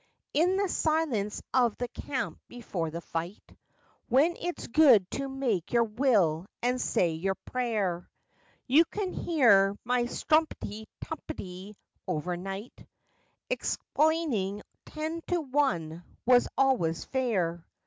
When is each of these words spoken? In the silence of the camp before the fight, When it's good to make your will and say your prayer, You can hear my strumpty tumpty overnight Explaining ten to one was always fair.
In 0.33 0.57
the 0.57 0.67
silence 0.67 1.43
of 1.53 1.77
the 1.77 1.87
camp 1.89 2.39
before 2.47 2.89
the 2.89 3.01
fight, 3.01 3.55
When 4.09 4.35
it's 4.35 4.65
good 4.65 5.05
to 5.11 5.29
make 5.29 5.73
your 5.73 5.83
will 5.83 6.47
and 6.63 6.81
say 6.81 7.11
your 7.11 7.35
prayer, 7.35 8.09
You 8.65 8.83
can 8.85 9.13
hear 9.13 9.75
my 9.83 10.07
strumpty 10.07 10.87
tumpty 11.01 11.75
overnight 12.07 12.83
Explaining 13.51 14.63
ten 14.87 15.21
to 15.27 15.39
one 15.39 16.03
was 16.25 16.47
always 16.57 17.05
fair. 17.05 17.63